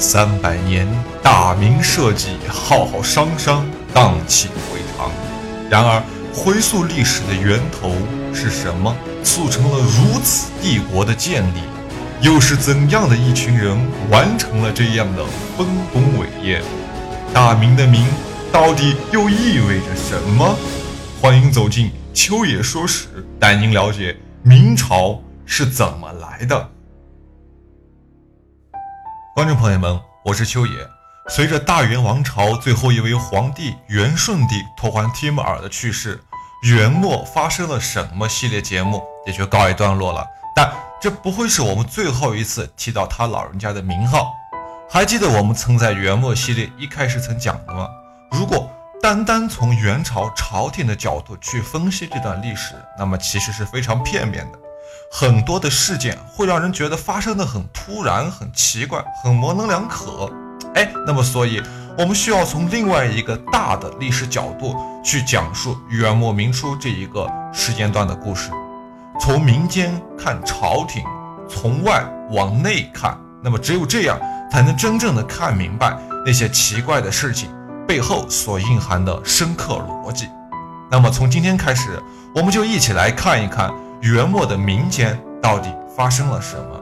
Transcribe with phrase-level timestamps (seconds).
[0.00, 0.86] 三百年，
[1.24, 5.10] 大明社稷浩浩汤汤，荡气回肠。
[5.68, 6.00] 然而，
[6.32, 7.92] 回溯历史的源头
[8.32, 11.62] 是什么，促成了如此帝国的建立？
[12.20, 13.76] 又是怎样的一群人
[14.08, 15.24] 完成了这样的
[15.56, 16.62] 丰功伟业？
[17.34, 18.06] 大明的“明”
[18.52, 20.56] 到底又意味着什么？
[21.20, 23.08] 欢迎走进秋野说史，
[23.40, 26.70] 带您了解明朝是怎么来的。
[29.38, 30.72] 观众朋友们，我是秋野。
[31.28, 36.20] 随着大元王朝最后一位皇帝元顺帝托欢帖木儿的去世，
[36.64, 40.26] 元末发生了什么系列节目也就告一段落了。
[40.56, 40.68] 但
[41.00, 44.34] 这不会是我们最后一次提到他老人家的名号。
[44.90, 47.88] 还记得我们曾在元末系列一开始曾讲的吗？
[48.32, 48.68] 如果
[49.00, 54.58] 单单从元朝朝廷的角度去分析这段历史，那么其实是非常片面的。
[55.10, 60.30] 很多的事件会让人觉得发生的很突然、很奇怪、很模棱两可。
[60.74, 61.62] 哎，那么所以
[61.96, 68.50] 我们需要从另外一个大的历史角度去讲述元末明初这一个时间段的故事，
[69.18, 71.02] 从民间看朝廷，
[71.48, 73.18] 从外往内看。
[73.42, 74.18] 那么只有这样，
[74.50, 77.50] 才能真正的看明白那些奇怪的事情
[77.86, 80.28] 背后所蕴含的深刻逻辑。
[80.90, 81.98] 那么从今天开始，
[82.34, 83.72] 我们就一起来看一看。
[84.00, 86.80] 元末的民间到底发生了什么？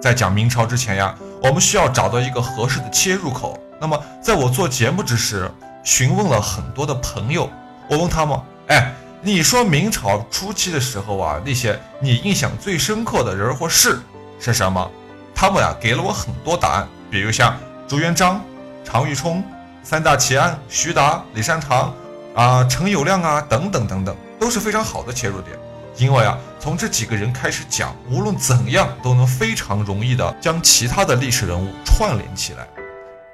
[0.00, 3.58] 在讲明朝之前呀，我们需要找到一个合适的切入口。
[3.80, 5.50] 那么，在我做节目之时，
[5.82, 7.48] 询问了很多的朋友，
[7.88, 13.98] 我问他们：“哎，你说明朝初期的时候啊，那些你印象最深刻的人或事
[14.38, 14.90] 是什么？”
[15.34, 17.56] 他们呀，给了我很多答案，比如像
[17.88, 18.40] 朱元璋、
[18.84, 19.42] 常遇冲、
[19.82, 21.92] 三大奇案、徐达、李善长
[22.34, 25.58] 啊、陈友谅啊等等等等，都是非常好的切入点。
[25.96, 32.66] 因为啊，从这几个人开始讲，无论怎样都能非常容易的将其他的历史人物串联起来。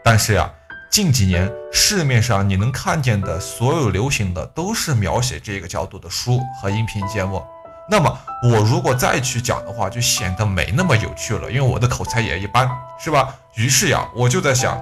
[0.05, 0.50] 但是呀，
[0.91, 7.43] 近几年市面上你能看见的所有流行的都是描写这个角度的书和音频节目。
[7.88, 13.34] 那么我如果再去讲的话，就显得没那么有趣了，因为我的口才也一般，是吧？
[13.54, 14.78] 于是呀，我就在想，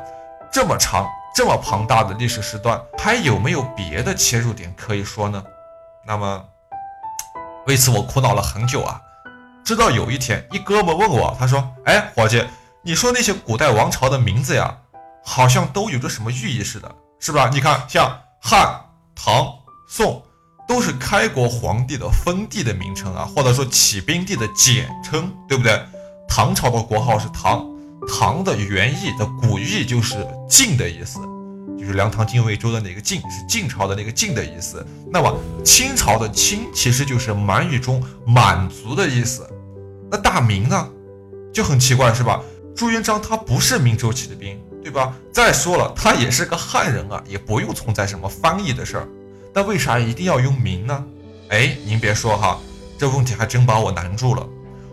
[0.53, 5.43] 这么长、这么庞大的历史时段，还有没有别的切入点可以说呢？
[6.05, 6.45] 那么。
[7.69, 8.99] 为此我苦恼了很久啊，
[9.63, 12.43] 直到有一天，一哥们问我，他说：“哎，伙计，
[12.83, 14.75] 你说那些古代王朝的名字呀，
[15.23, 16.91] 好像都有着什么寓意似的，
[17.21, 17.51] 是吧？
[17.53, 18.81] 你看，像汉、
[19.15, 19.53] 唐、
[19.87, 20.23] 宋，
[20.67, 25.79] 都是开国皇帝的封地的名称啊，或者说起兵地的简称，对不对？
[26.27, 27.67] 唐朝的国号是唐，
[28.09, 31.21] 唐的原意的古意就是晋的意思。”
[31.79, 34.85] 就是梁唐晋魏周的那个晋是晋朝的那个晋的意思。
[35.11, 39.49] 那么清朝的清其实就是满语中满族的意思。
[40.11, 40.89] 那大明呢，
[41.53, 42.43] 就很奇怪是吧？
[42.75, 45.15] 朱元璋他不是明周起的兵，对吧？
[45.33, 49.09] 再说了，他也是个汉人啊，也不用存在什么翻译的事儿。
[49.55, 51.05] 那为啥一定要用明呢？
[51.49, 52.59] 哎，您别说哈，
[52.99, 54.47] 这问题还真把我难住了。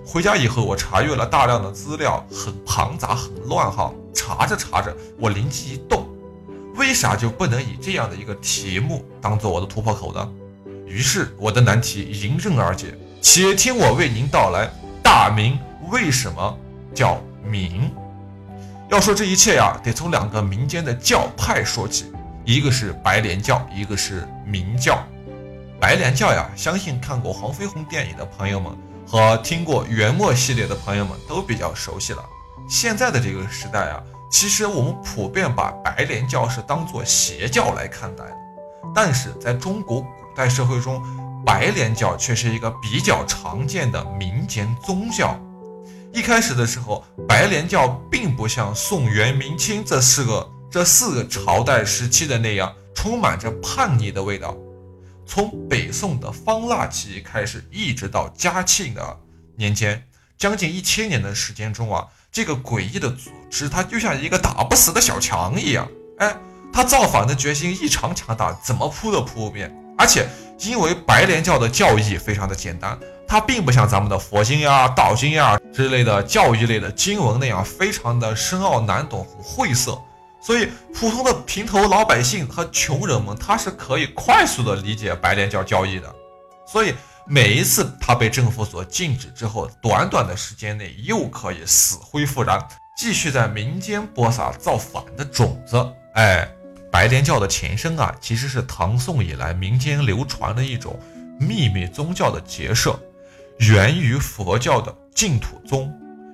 [0.05, 3.93] 回家以后，我查阅了大量的资料，很庞杂，很乱哈。
[4.13, 6.04] 查着查着，我灵机一动。
[6.85, 10.31] 为啥就不能以这样的一个题目当做我的突破口呢？
[10.85, 14.69] 于是我的难题迎刃而解，且听我为您道来：
[15.01, 15.57] 大明
[15.89, 16.55] 为什么
[16.93, 17.91] 叫明？
[18.87, 22.05] 要说这一切呀，得从两个民间的教派说起，
[22.45, 25.03] 一个是白莲教，一个是明教。
[25.79, 28.71] 白莲教呀，相信看过黄飞鸿电影的朋友们
[29.07, 32.23] 和听过元末系列的朋友们都比较熟悉了。
[32.69, 34.03] 现在的这个时代啊。
[34.29, 38.37] 其实我们普遍把白莲教是当做邪教来看待的，
[38.93, 41.01] 但是在中国古代社会中，
[41.45, 45.39] 白莲教却是一个比较常见的民间宗教。
[46.11, 54.55] 一开始的时候，白莲教并不像宋元明清这四个这四个朝代时期的那样充满着叛逆的味道。
[55.25, 59.19] 从北宋的方腊起义开始，一直到嘉庆的
[59.55, 60.03] 年间，
[60.37, 62.05] 将近一千年的时间中啊。
[62.35, 65.87] 这个诡异的组织，它就像一个打不死的小强一样，
[66.17, 66.35] 哎，
[66.73, 69.73] 他造反的决心异常强大，怎么扑都扑不灭。
[69.97, 70.27] 而且，
[70.59, 79.97] 因为白莲教的教义非常的简单，它并不像咱们的佛经呀、道经呀之类的教育类的经文那样非常的深奥难懂、晦涩，
[80.41, 86.13] 所以普通的平头老百姓和穷人们，他是可以快速的理解白莲教教义的，
[86.67, 86.93] 所以。
[87.27, 92.59] 每一次他被政府所禁止之后，短短的时间内又可以死灰复燃，
[92.95, 95.83] 继续在民间播撒造反的种子。
[96.13, 96.47] 哎，
[96.91, 100.99] 白莲教的前身啊，其实是唐宋以来民间流传的一种
[101.39, 102.99] 秘密宗教的结社，
[103.57, 105.91] 源于佛教的净土宗，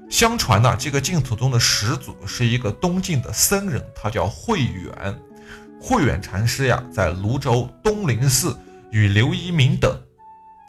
[0.10, 5.20] 相传呢，这个净土宗的始祖是一个东晋的僧人，他叫慧远。
[5.82, 8.56] 慧远禅师呀，在泸州东林寺
[8.92, 9.98] 与刘一明等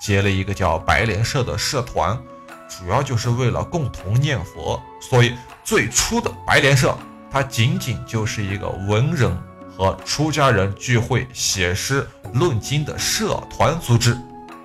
[0.03, 2.21] 结了一个叫白莲社的社团，
[2.69, 4.83] 主要就是为了共同念佛。
[5.01, 5.33] 所以
[5.63, 6.99] 最初的白莲社，
[7.31, 9.33] 它仅仅就是一个文人
[9.77, 12.05] 和出家人聚会写诗
[12.35, 14.19] 论经的社团组织，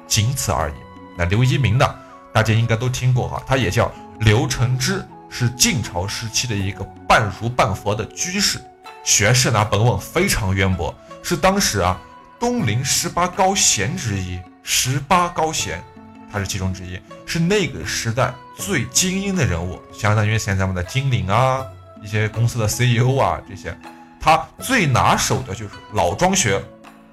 [0.07, 0.73] 仅此而已。
[1.15, 1.85] 那刘一明呢，
[2.33, 3.91] 大家应该都听过哈，他也叫
[4.21, 8.59] 刘承之，是晋朝时期的一个半儒半佛的居士。
[9.03, 10.91] 学识呢，本文非常渊博，
[11.21, 11.95] 是当时啊
[12.39, 14.39] 东林十八高贤之一。
[14.69, 15.81] 十八高贤，
[16.29, 21.65] 他是其中之一，是那个时代最精英的人物，相当于现在我们的金领啊，
[22.03, 23.75] 一些公司的 CEO 啊这些。
[24.19, 26.61] 他最拿手的就是老庄学，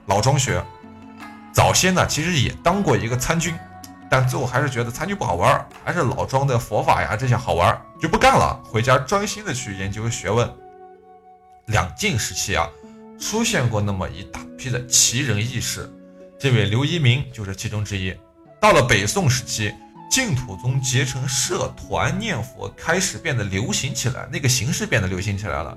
[0.06, 0.60] 老庄学。
[1.52, 3.54] 早先呢，其实也当过一个参军，
[4.10, 10.52] 但最后还是觉得参军不好玩，还是老庄的佛法呀这些好玩，就不干了，回家专心的去研究学问。
[11.66, 12.68] 两晋时期啊，
[13.20, 15.88] 出现过那么一大批的奇人异士，
[16.38, 18.14] 这位刘一鸣就是其中之一。
[18.60, 19.72] 到了北宋时期，
[20.10, 25.76] 净土宗结成社团念佛开始变得流行起来，那个形式变得流行起来了，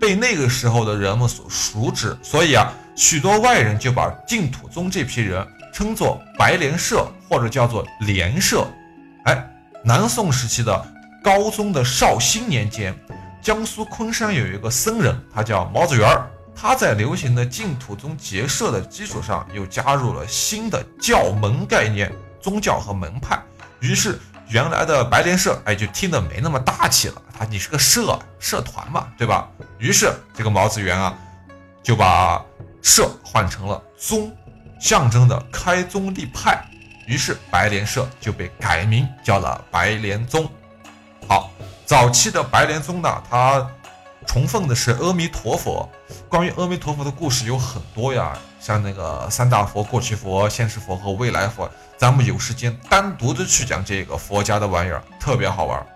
[0.00, 2.16] 被那个时候的人们所熟知。
[2.22, 8.66] 所以啊，许多外人就把净土宗这批人称作白莲社或者叫做莲社。
[9.24, 9.50] 哎，
[9.84, 10.86] 南宋时期的
[11.22, 12.94] 高宗的绍兴年间。
[13.40, 16.28] 江苏昆山有一个僧人，他叫毛子元儿。
[16.60, 23.40] 他在流行的净土宗结社的基础上，又加入了新的教门概念、宗教和门派。
[23.78, 24.18] 于是，
[24.48, 27.22] 原来的白莲社，哎，就听得没那么大气了。
[27.38, 29.48] 他，你是个社社团嘛，对吧？
[29.78, 31.16] 于是，这个毛子元啊，
[31.80, 32.44] 就把
[32.82, 34.36] 社换成了宗，
[34.80, 36.60] 象征的开宗立派。
[37.06, 40.50] 于是，白莲社就被改名叫了白莲宗。
[41.28, 41.52] 好。
[41.86, 43.66] 早期的白莲宗呢，它
[44.26, 45.88] 崇奉的是阿弥陀佛。
[46.28, 55.86] 关于阿弥陀佛的故事有很多呀，像那个三大佛、过去佛、现世佛和未来佛，咱们有时间单独的去讲这个佛家的玩意儿，特别好玩。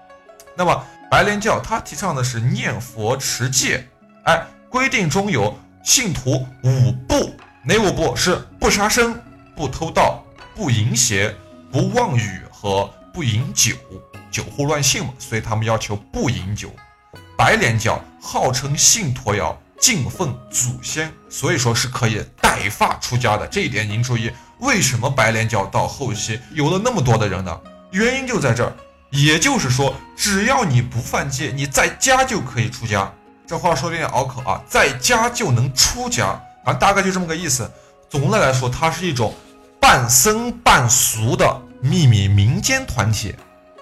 [0.57, 3.87] 那么白莲教它提倡的是念佛持戒，
[4.25, 5.55] 哎，规定中有
[5.85, 7.35] 信徒五不，
[7.65, 9.21] 哪五不是不杀生、
[9.55, 10.23] 不偷盗、
[10.55, 11.35] 不淫邪、
[11.71, 13.75] 不妄语和不饮酒。
[14.31, 16.71] 酒后乱性嘛，所以他们要求不饮酒。
[17.43, 23.45] 白莲教号称信徒要敬奉祖先，所以说是可以带发出家的。
[23.49, 24.31] 这一点您注意，
[24.61, 27.61] 为什么白莲教到后期有了那么多的人呢？
[27.91, 28.73] 原因就在这儿。
[29.11, 33.13] 也就是说，只要你不犯戒，你在家就可以出家。
[33.45, 37.69] 这话说的有点拗口啊，在家就能出家，反正大概就这么个意思。
[38.09, 39.35] 总的来说，它是一种
[39.81, 43.35] 半僧半俗的秘密民间团体。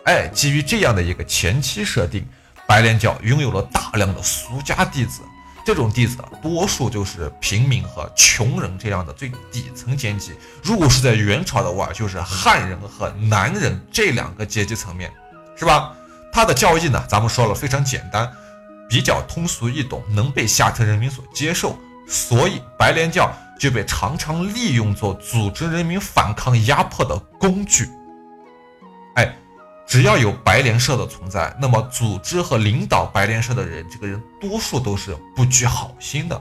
[0.07, 2.27] 哎，基于这样的一个前期设定，
[2.70, 5.22] 白莲教拥有了大量的俗家弟子。
[5.64, 10.34] 这种弟子多数就是平民和穷人这样的最底层阶级。
[10.62, 15.12] 如果是在元朝的话，就是汉人和南人这两个阶级层面，
[15.56, 15.93] 是吧？
[16.32, 18.31] 他的教义呢，咱们说了非常简单，
[18.88, 21.76] 比较通俗易懂，能被下层人民所接受，
[22.06, 27.88] 所以白莲教就被常常利用作组织人民反抗压迫的工具。
[29.90, 36.40] 只要有白莲社的存在，那么组织和领导白莲社的人，这个人多数都是不具好心的。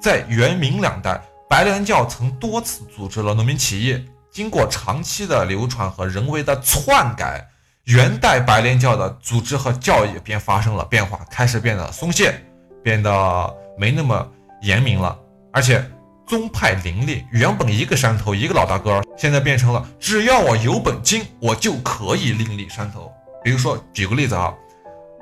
[0.00, 4.02] 在元明两代，白莲教曾多次组织了农民起义，
[4.32, 7.46] 经过长期的流传和人为的篡改，
[7.84, 12.42] 元代白莲教的组织和教义便发生了变化，开始变得松懈，
[12.82, 14.26] 变得没那么
[14.62, 15.14] 严明了，
[15.52, 15.84] 而且。
[16.26, 23.12] 宗派林立，原本一个山头一个老大哥，现在变成了只要我有本金，我就可以另立山头。
[23.42, 24.54] 比如说，举个例子啊，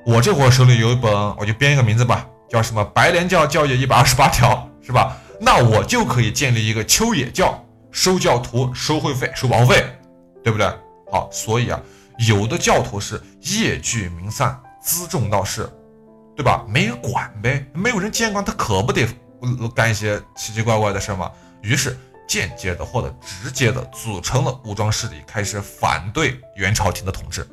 [0.05, 5.17] 我这会儿手里有一本，我就编一个名字吧，叫什么《白莲教教义一百二十八条》，是吧？
[5.41, 9.85] 那我就可以建立一个秋野教，收教徒，收会费，收保护费，
[10.45, 10.67] 对不对？
[11.11, 11.81] 好，所以啊，
[12.29, 15.69] 有的教徒是业聚民散，辎重闹事，
[16.37, 16.65] 对吧？
[16.69, 19.07] 没人管呗，没有人监管，他可不得。
[19.75, 21.31] 干一些奇奇怪怪的事吗？
[21.63, 27.47] 于是间接的或者直接的组成了武装势力，开始反对元朝廷的统治。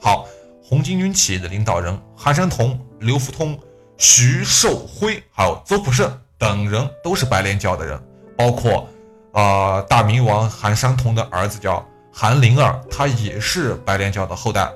[0.00, 0.26] 好，
[0.62, 3.58] 红巾军起义的领导人韩山童、刘福通、
[3.98, 8.00] 徐寿辉，还有邹普胜等人都是白莲教的人，
[8.36, 8.88] 包括
[9.32, 14.70] 呃大明王韩山童的儿子叫韩林儿，他也是白莲教的后代，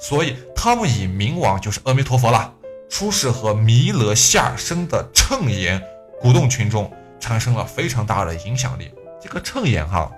[0.00, 2.52] 所以他们以明王就是阿弥陀佛了。
[2.90, 5.82] 出世和弥勒下生的称言，
[6.20, 6.92] 鼓动群众
[7.24, 8.92] 产生了非常大的影响力。
[9.18, 10.12] 这个称言哈，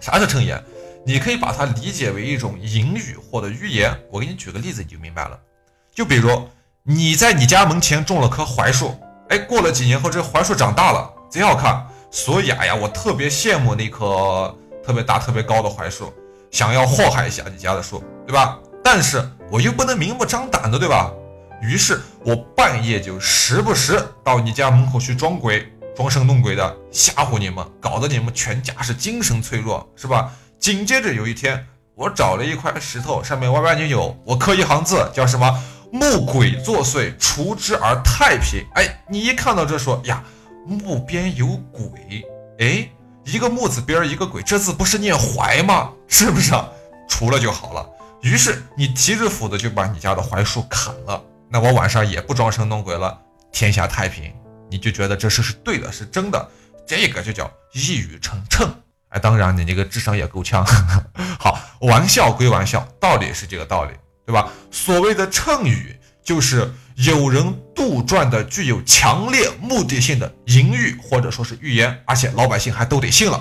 [0.00, 0.58] 啥是称言？
[1.04, 3.94] 你可以把它理解为一种隐语或者寓言。
[4.10, 5.38] 我给你举个例子，你就明白了。
[5.94, 6.48] 就比如
[6.84, 11.86] 你在你家门前种了棵槐树，哎，过了几年后，这槐树长大了，贼好看。
[12.10, 16.10] 所以，哎呀，我特别羡慕那棵特别大、特别高的槐树，
[16.50, 18.58] 想要祸害一下你家的树，对吧？
[18.82, 21.12] 但是我又不能明目张胆的，对吧？
[21.60, 30.30] 于是我半夜就时不时到你家门口去装鬼、装神弄鬼的吓唬你们，搞得你们全家是精神脆弱，是吧？
[30.60, 35.62] 紧接着有一天，我找了一块石头，上面歪歪扭扭，我刻一行字，叫什么？
[35.90, 38.62] 木鬼作祟，除之而太平。
[38.74, 40.22] 哎，你一看到这说呀，
[40.66, 42.26] 木边有鬼，
[42.58, 42.86] 哎，
[43.24, 45.90] 一个木字边一个鬼，这字不是念槐吗？
[46.08, 46.52] 是不是？
[47.08, 47.88] 除了就好了。
[48.20, 51.22] 于是你提着斧子就把你家的槐树砍了。
[51.48, 53.18] 那我晚上也不装神弄鬼了，
[53.52, 54.30] 天下太平，
[54.70, 56.50] 你就觉得这事是对的，是真的，
[56.86, 58.68] 这个就叫一语成谶。
[59.08, 60.64] 哎，当然你那个智商也够呛。
[61.38, 63.92] 好，玩笑归玩笑，道理是这个道理，
[64.26, 64.50] 对吧？
[64.70, 73.40] 所谓的谶语，就是有人杜撰的具有强烈目的性的隐喻或者说是预言，而且老百姓还都得信了。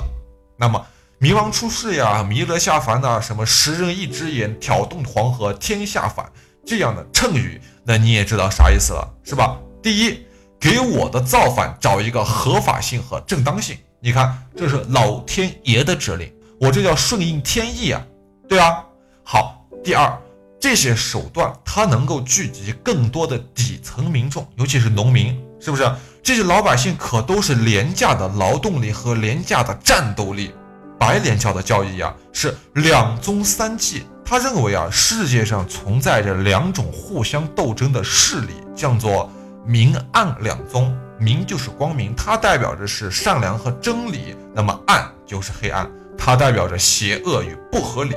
[0.57, 0.85] 那么
[1.19, 6.31] 冥王出世呀，弥勒下凡呐，什么十人一只眼，挑动黄河天下反。
[6.67, 9.57] 这样的谶语，那你也知道啥意思了，是吧？
[9.83, 10.24] 第一，
[10.59, 13.77] 给我的造反找一个合法性和正当性。
[13.99, 18.01] 你看，这是老天爷的指令，我这叫顺应天意啊，
[18.47, 18.83] 对啊。
[19.23, 20.15] 好，第二，
[20.59, 25.91] 这些手段它能够聚集更多的底层民众，尤其是农民，是不是？
[26.21, 30.51] 这些老百姓可都是廉价的劳动力和廉价的战斗力。
[30.97, 34.03] 白莲教的教义啊，是两宗三纪。
[34.23, 39.29] 他认为啊，世界上存在着两种互相斗争的势力，叫做
[39.65, 40.95] 明暗两宗。
[41.17, 48.15] 明就是光明，它代表着是善良和真理；那么暗就是黑暗，它代表着邪恶与不合理。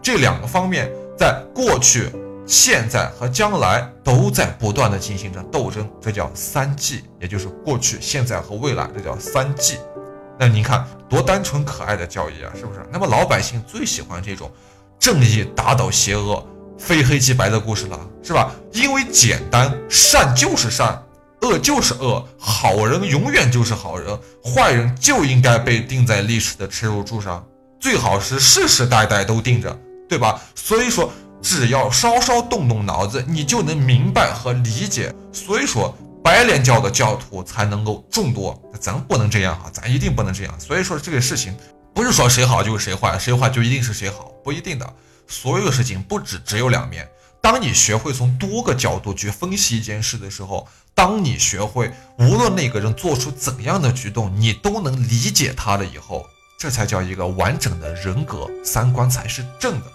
[0.00, 0.88] 这两个方面
[1.18, 2.10] 在过去、
[2.46, 9.78] 现在和将来都在不断的进行着斗争，这叫三纪，也就是过去、现在和未来，这叫三纪。
[10.38, 12.80] 那您看多单纯可爱的教义啊，是不是？
[12.92, 14.48] 那么老百姓最喜欢这种。
[14.98, 16.46] 正义打倒邪恶，
[16.78, 18.52] 非黑即白的故事了，是吧？
[18.72, 21.02] 因为简单，善就是善，
[21.42, 27.44] 恶就是恶，好人永远就是好人，坏人就应该被钉在历史的耻辱柱上，
[27.80, 30.40] 最好是世世代代都钉着，对吧？
[30.54, 35.14] 所以说，只要稍稍动动脑子，你就能明白和理解。
[35.32, 40.60] 所以说，白莲教的教徒才能够众多，咱不能这样哈，咱一定不能这样。
[40.60, 41.56] 所以说，这个事情。
[41.94, 44.94] 不是说谁好就是谁坏，谁坏就一定是谁好，不一定的。
[45.32, 47.08] 所有的事情不止只有两面。
[47.40, 56.26] 当你学会从多个角度去分析一件事的时候，当你学会无论那个人做出怎样的举动，你都能理解他了以后，
[56.58, 59.86] 这才叫一个完整的人格，三观才是正的，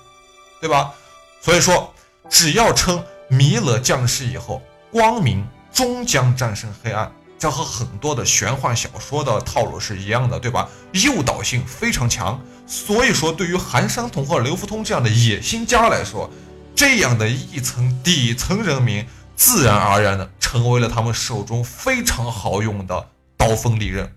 [0.59, 0.91] 对吧？
[1.39, 1.93] 所以说，
[2.29, 7.09] 只要称弥勒降世以后，光明终将战胜黑暗。
[7.39, 10.67] 这和很多的玄幻小说的套路是一样的，对吧？
[10.93, 16.31] 诱导性非常强，所以说对于韩山童和刘福通这样的野心家来说，
[16.75, 24.11] 这样的一层底层人民，自然而然的成为了他们手中非常好用的刀锋利刃，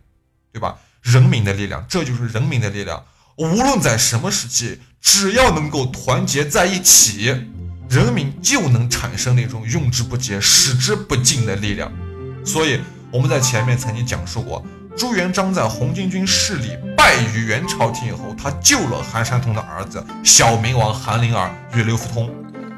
[0.50, 0.78] 对吧？
[1.02, 3.04] 人民的力量，这就是人民的力量。
[3.36, 7.36] 无论在什么时期，只要能够团结在一起，
[7.90, 11.92] 人民就能产生那种用之不竭、使之不尽的力量。
[12.46, 12.80] 所以。
[13.12, 14.64] 我们在前面曾经讲述过，
[14.96, 22.30] 朱元璋在红巾军势力败于元朝廷以后，他救了韩山童的儿子小明王韩林儿与刘福通。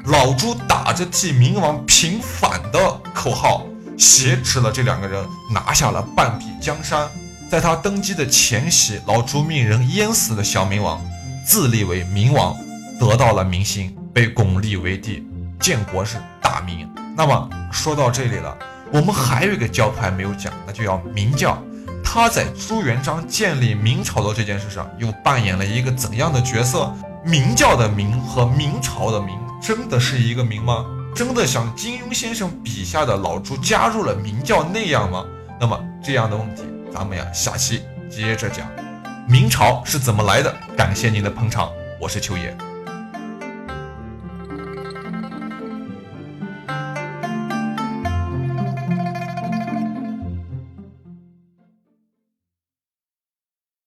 [0.05, 2.79] 老朱打着替明王平反的
[3.13, 5.23] 口号，挟持了这两个人，
[5.53, 7.07] 拿下了半壁江山。
[7.47, 10.99] 在他登基的前夕，老朱命人淹死了小明王，
[11.45, 12.57] 自立为明王，
[12.99, 15.23] 得到了民心，被巩立为帝，
[15.59, 16.89] 建国是大明。
[17.15, 18.57] 那么说到这里了。
[18.93, 21.59] 我们还有一个教派没有讲，那就要明教。
[22.03, 26.93] 他在朱元璋建立明朝的这件事上，又扮演了一个怎样的角色？
[27.25, 30.85] 明教的明和明朝的明，真的是一个明吗？
[31.15, 35.25] 真的像金庸先生笔下的老朱加入了明教那样吗？
[35.59, 36.61] 那么这样的问题，
[36.93, 37.81] 咱们呀下期
[38.11, 38.67] 接着讲。
[39.27, 40.55] 明朝是怎么来的？
[40.77, 42.55] 感谢您的捧场，我是秋野。